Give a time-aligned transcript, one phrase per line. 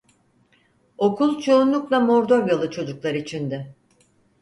[0.97, 3.75] Okul çoğunlukla Mordovyalı çocuklar içindi.